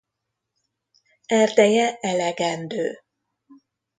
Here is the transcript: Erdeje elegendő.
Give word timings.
Erdeje 1.27 1.97
elegendő. 2.01 3.01